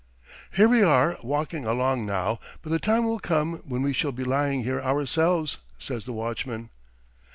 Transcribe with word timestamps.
"Here 0.49 0.67
we 0.67 0.81
are 0.81 1.17
walking 1.21 1.67
along 1.67 2.07
now, 2.07 2.39
but 2.63 2.71
the 2.71 2.79
time 2.79 3.03
will 3.05 3.19
come 3.19 3.57
when 3.67 3.83
we 3.83 3.93
shall 3.93 4.11
be 4.11 4.23
lying 4.23 4.63
here 4.63 4.81
ourselves," 4.81 5.57
says 5.77 6.05
the 6.05 6.11
watchman. 6.13 6.71